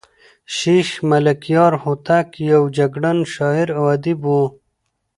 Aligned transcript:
شېخ 0.55 0.89
ملکیار 1.09 1.73
هوتک 1.83 2.27
یو 2.51 2.63
جګړن 2.77 3.17
شاعر 3.33 3.67
او 3.77 3.83
ادیب 3.95 4.19
وو. 4.25 4.43